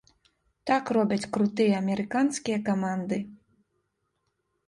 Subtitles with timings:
[0.69, 3.17] Так робяць крутыя амерыканскія каманды.